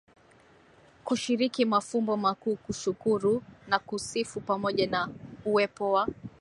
kushiriki 1.05 1.65
mafumbo 1.65 2.17
makuu 2.17 2.55
kushukuru 2.55 3.43
na 3.67 3.79
kusifu 3.79 4.41
pamoja 4.41 4.87
na 4.87 5.09
uwepo 5.45 5.91
wa 5.91 6.07